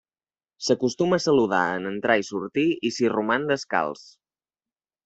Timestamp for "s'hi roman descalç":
2.97-4.07